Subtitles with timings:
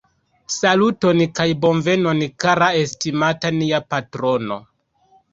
[0.51, 4.57] Saluton kaj bonvenon kara estimata, nia patrono